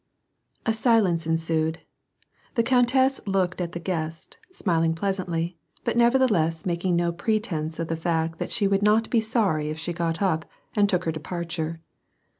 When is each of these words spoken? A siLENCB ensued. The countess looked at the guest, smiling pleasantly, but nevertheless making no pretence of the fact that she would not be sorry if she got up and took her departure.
A 0.65 0.71
siLENCB 0.71 1.27
ensued. 1.27 1.81
The 2.55 2.63
countess 2.63 3.21
looked 3.27 3.61
at 3.61 3.73
the 3.73 3.79
guest, 3.79 4.39
smiling 4.51 4.95
pleasantly, 4.95 5.59
but 5.83 5.95
nevertheless 5.95 6.65
making 6.65 6.95
no 6.95 7.11
pretence 7.11 7.77
of 7.77 7.87
the 7.87 7.95
fact 7.95 8.39
that 8.39 8.49
she 8.51 8.67
would 8.67 8.81
not 8.81 9.11
be 9.11 9.21
sorry 9.21 9.69
if 9.69 9.77
she 9.77 9.93
got 9.93 10.19
up 10.19 10.49
and 10.75 10.89
took 10.89 11.03
her 11.03 11.11
departure. 11.11 11.81